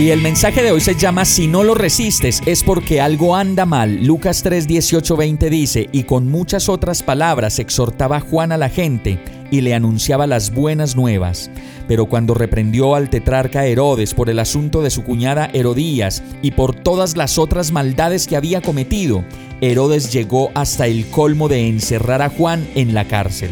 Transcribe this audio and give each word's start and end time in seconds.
Y 0.00 0.12
el 0.12 0.22
mensaje 0.22 0.62
de 0.62 0.72
hoy 0.72 0.80
se 0.80 0.94
llama 0.94 1.26
Si 1.26 1.46
no 1.46 1.62
lo 1.62 1.74
resistes 1.74 2.40
es 2.46 2.64
porque 2.64 3.02
algo 3.02 3.36
anda 3.36 3.66
mal. 3.66 4.02
Lucas 4.02 4.42
3, 4.42 4.66
18, 4.66 5.14
20 5.14 5.50
dice, 5.50 5.90
y 5.92 6.04
con 6.04 6.26
muchas 6.26 6.70
otras 6.70 7.02
palabras 7.02 7.58
exhortaba 7.58 8.20
Juan 8.20 8.50
a 8.50 8.56
la 8.56 8.70
gente 8.70 9.22
y 9.50 9.60
le 9.60 9.74
anunciaba 9.74 10.26
las 10.26 10.54
buenas 10.54 10.96
nuevas. 10.96 11.50
Pero 11.86 12.06
cuando 12.06 12.32
reprendió 12.32 12.94
al 12.94 13.10
tetrarca 13.10 13.66
Herodes 13.66 14.14
por 14.14 14.30
el 14.30 14.38
asunto 14.38 14.80
de 14.80 14.88
su 14.88 15.04
cuñada 15.04 15.50
Herodías 15.52 16.22
y 16.40 16.52
por 16.52 16.74
todas 16.74 17.18
las 17.18 17.36
otras 17.36 17.70
maldades 17.70 18.26
que 18.26 18.36
había 18.36 18.62
cometido, 18.62 19.22
Herodes 19.60 20.10
llegó 20.14 20.50
hasta 20.54 20.86
el 20.86 21.10
colmo 21.10 21.46
de 21.50 21.68
encerrar 21.68 22.22
a 22.22 22.30
Juan 22.30 22.66
en 22.74 22.94
la 22.94 23.06
cárcel. 23.06 23.50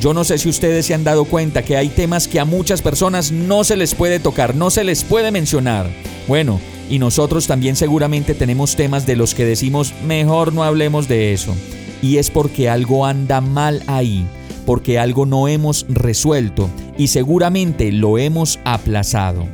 Yo 0.00 0.12
no 0.12 0.24
sé 0.24 0.38
si 0.38 0.48
ustedes 0.48 0.86
se 0.86 0.94
han 0.94 1.04
dado 1.04 1.24
cuenta 1.24 1.62
que 1.62 1.76
hay 1.76 1.88
temas 1.88 2.28
que 2.28 2.40
a 2.40 2.44
muchas 2.44 2.82
personas 2.82 3.32
no 3.32 3.64
se 3.64 3.76
les 3.76 3.94
puede 3.94 4.18
tocar, 4.18 4.54
no 4.54 4.70
se 4.70 4.84
les 4.84 5.04
puede 5.04 5.30
mencionar. 5.30 5.88
Bueno, 6.26 6.60
y 6.90 6.98
nosotros 6.98 7.46
también 7.46 7.76
seguramente 7.76 8.34
tenemos 8.34 8.76
temas 8.76 9.06
de 9.06 9.16
los 9.16 9.34
que 9.34 9.44
decimos 9.44 9.94
mejor 10.06 10.52
no 10.52 10.64
hablemos 10.64 11.08
de 11.08 11.32
eso. 11.32 11.54
Y 12.02 12.18
es 12.18 12.30
porque 12.30 12.68
algo 12.68 13.06
anda 13.06 13.40
mal 13.40 13.82
ahí 13.86 14.26
porque 14.64 14.98
algo 14.98 15.26
no 15.26 15.48
hemos 15.48 15.86
resuelto 15.88 16.68
y 16.96 17.08
seguramente 17.08 17.92
lo 17.92 18.18
hemos 18.18 18.60
aplazado. 18.64 19.46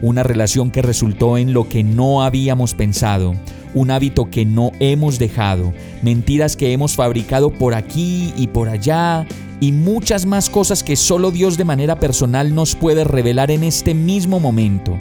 Una 0.00 0.22
relación 0.22 0.70
que 0.70 0.82
resultó 0.82 1.38
en 1.38 1.52
lo 1.52 1.68
que 1.68 1.84
no 1.84 2.22
habíamos 2.22 2.74
pensado, 2.74 3.34
un 3.74 3.90
hábito 3.90 4.30
que 4.30 4.44
no 4.44 4.72
hemos 4.80 5.18
dejado, 5.18 5.72
mentiras 6.02 6.56
que 6.56 6.72
hemos 6.72 6.94
fabricado 6.94 7.50
por 7.50 7.74
aquí 7.74 8.32
y 8.36 8.48
por 8.48 8.68
allá, 8.68 9.26
y 9.62 9.70
muchas 9.70 10.26
más 10.26 10.50
cosas 10.50 10.82
que 10.82 10.96
solo 10.96 11.30
Dios 11.30 11.56
de 11.56 11.64
manera 11.64 12.00
personal 12.00 12.52
nos 12.52 12.74
puede 12.74 13.04
revelar 13.04 13.52
en 13.52 13.62
este 13.62 13.94
mismo 13.94 14.40
momento. 14.40 14.98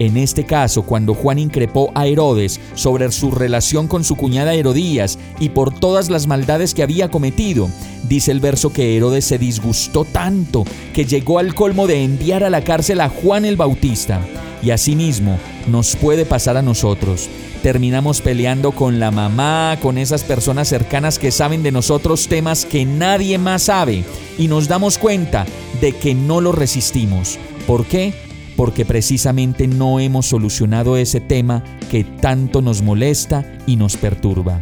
En 0.00 0.16
este 0.16 0.44
caso, 0.44 0.82
cuando 0.82 1.14
Juan 1.14 1.38
increpó 1.38 1.92
a 1.94 2.08
Herodes 2.08 2.58
sobre 2.74 3.12
su 3.12 3.30
relación 3.30 3.86
con 3.86 4.02
su 4.02 4.16
cuñada 4.16 4.54
Herodías 4.54 5.20
y 5.38 5.50
por 5.50 5.72
todas 5.72 6.10
las 6.10 6.26
maldades 6.26 6.74
que 6.74 6.82
había 6.82 7.10
cometido, 7.10 7.68
dice 8.08 8.32
el 8.32 8.40
verso 8.40 8.72
que 8.72 8.96
Herodes 8.96 9.24
se 9.24 9.38
disgustó 9.38 10.04
tanto 10.04 10.64
que 10.92 11.04
llegó 11.04 11.38
al 11.38 11.54
colmo 11.54 11.86
de 11.86 12.02
enviar 12.02 12.42
a 12.42 12.50
la 12.50 12.64
cárcel 12.64 13.02
a 13.02 13.08
Juan 13.08 13.44
el 13.44 13.56
Bautista. 13.56 14.20
Y 14.62 14.70
asimismo 14.70 15.38
nos 15.66 15.96
puede 15.96 16.24
pasar 16.24 16.56
a 16.56 16.62
nosotros. 16.62 17.28
Terminamos 17.62 18.20
peleando 18.20 18.72
con 18.72 19.00
la 19.00 19.10
mamá, 19.10 19.76
con 19.80 19.98
esas 19.98 20.22
personas 20.22 20.68
cercanas 20.68 21.18
que 21.18 21.30
saben 21.30 21.62
de 21.62 21.72
nosotros 21.72 22.28
temas 22.28 22.64
que 22.64 22.84
nadie 22.84 23.38
más 23.38 23.64
sabe 23.64 24.04
y 24.38 24.48
nos 24.48 24.68
damos 24.68 24.98
cuenta 24.98 25.46
de 25.80 25.92
que 25.92 26.14
no 26.14 26.40
lo 26.40 26.52
resistimos. 26.52 27.38
¿Por 27.66 27.86
qué? 27.86 28.12
porque 28.56 28.84
precisamente 28.84 29.66
no 29.66 29.98
hemos 29.98 30.26
solucionado 30.26 30.96
ese 30.96 31.20
tema 31.20 31.64
que 31.90 32.04
tanto 32.04 32.62
nos 32.62 32.82
molesta 32.82 33.44
y 33.66 33.76
nos 33.76 33.96
perturba. 33.96 34.60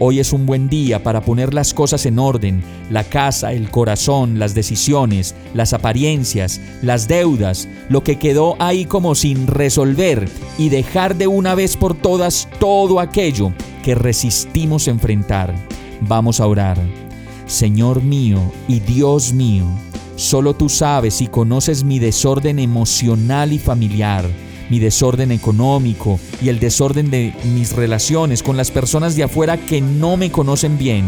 Hoy 0.00 0.18
es 0.18 0.32
un 0.32 0.44
buen 0.44 0.68
día 0.68 1.02
para 1.02 1.20
poner 1.20 1.54
las 1.54 1.72
cosas 1.72 2.04
en 2.06 2.18
orden, 2.18 2.62
la 2.90 3.04
casa, 3.04 3.52
el 3.52 3.70
corazón, 3.70 4.38
las 4.38 4.54
decisiones, 4.54 5.34
las 5.54 5.72
apariencias, 5.72 6.60
las 6.82 7.06
deudas, 7.06 7.68
lo 7.88 8.02
que 8.02 8.18
quedó 8.18 8.56
ahí 8.58 8.86
como 8.86 9.14
sin 9.14 9.46
resolver 9.46 10.28
y 10.58 10.68
dejar 10.68 11.16
de 11.16 11.28
una 11.28 11.54
vez 11.54 11.76
por 11.76 11.94
todas 11.94 12.48
todo 12.58 12.98
aquello 12.98 13.52
que 13.84 13.94
resistimos 13.94 14.88
enfrentar. 14.88 15.54
Vamos 16.00 16.40
a 16.40 16.46
orar. 16.46 16.78
Señor 17.46 18.02
mío 18.02 18.40
y 18.66 18.80
Dios 18.80 19.32
mío, 19.32 19.66
Solo 20.16 20.54
tú 20.54 20.68
sabes 20.68 21.20
y 21.20 21.26
conoces 21.26 21.82
mi 21.82 21.98
desorden 21.98 22.60
emocional 22.60 23.52
y 23.52 23.58
familiar, 23.58 24.24
mi 24.70 24.78
desorden 24.78 25.32
económico 25.32 26.18
y 26.42 26.48
el 26.48 26.58
desorden 26.58 27.10
de 27.10 27.32
mis 27.54 27.72
relaciones 27.72 28.42
con 28.42 28.56
las 28.56 28.70
personas 28.70 29.16
de 29.16 29.24
afuera 29.24 29.56
que 29.56 29.80
no 29.80 30.16
me 30.16 30.30
conocen 30.30 30.78
bien. 30.78 31.04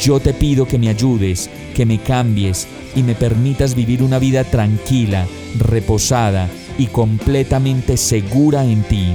Yo 0.00 0.20
te 0.20 0.32
pido 0.32 0.66
que 0.66 0.78
me 0.78 0.88
ayudes, 0.88 1.50
que 1.74 1.86
me 1.86 1.98
cambies 1.98 2.66
y 2.96 3.02
me 3.02 3.14
permitas 3.14 3.74
vivir 3.74 4.02
una 4.02 4.18
vida 4.18 4.44
tranquila, 4.44 5.26
reposada 5.58 6.48
y 6.78 6.86
completamente 6.86 7.96
segura 7.96 8.64
en 8.64 8.82
ti. 8.84 9.12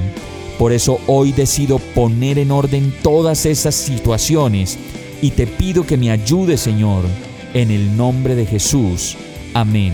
Por 0.58 0.74
eso 0.74 1.00
hoy 1.08 1.32
decido 1.32 1.80
poner 1.80 2.38
en 2.38 2.52
orden 2.52 2.94
todas 3.02 3.46
esas 3.46 3.76
situaciones 3.76 4.78
y 5.22 5.32
te 5.32 5.48
pido 5.48 5.86
que 5.86 5.98
me 5.98 6.12
ayudes, 6.12 6.60
Señor 6.62 7.04
en 7.54 7.72
el 7.72 7.96
nombre 7.96 8.36
de 8.36 8.46
Jesús. 8.46 9.18
Amén. 9.54 9.94